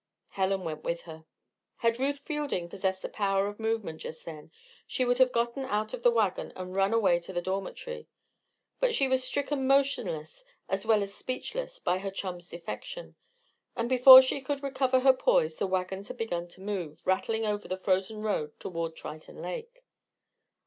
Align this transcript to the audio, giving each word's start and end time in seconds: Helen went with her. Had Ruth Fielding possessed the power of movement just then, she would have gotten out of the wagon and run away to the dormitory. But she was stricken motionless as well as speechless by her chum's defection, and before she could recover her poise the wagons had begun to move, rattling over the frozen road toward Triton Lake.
Helen 0.29 0.63
went 0.63 0.81
with 0.83 1.03
her. 1.03 1.25
Had 1.75 1.99
Ruth 1.99 2.21
Fielding 2.21 2.69
possessed 2.69 3.03
the 3.03 3.07
power 3.07 3.45
of 3.45 3.59
movement 3.59 4.01
just 4.01 4.25
then, 4.25 4.49
she 4.87 5.05
would 5.05 5.19
have 5.19 5.31
gotten 5.31 5.63
out 5.65 5.93
of 5.93 6.01
the 6.01 6.09
wagon 6.09 6.51
and 6.55 6.75
run 6.75 6.91
away 6.91 7.19
to 7.19 7.31
the 7.31 7.39
dormitory. 7.39 8.07
But 8.79 8.95
she 8.95 9.07
was 9.07 9.23
stricken 9.23 9.67
motionless 9.67 10.43
as 10.67 10.87
well 10.87 11.03
as 11.03 11.13
speechless 11.13 11.77
by 11.77 11.99
her 11.99 12.09
chum's 12.09 12.49
defection, 12.49 13.13
and 13.75 13.87
before 13.87 14.23
she 14.23 14.41
could 14.41 14.63
recover 14.63 15.01
her 15.01 15.13
poise 15.13 15.57
the 15.57 15.67
wagons 15.67 16.07
had 16.07 16.17
begun 16.17 16.47
to 16.47 16.61
move, 16.61 17.03
rattling 17.05 17.45
over 17.45 17.67
the 17.67 17.77
frozen 17.77 18.23
road 18.23 18.59
toward 18.59 18.95
Triton 18.95 19.39
Lake. 19.39 19.83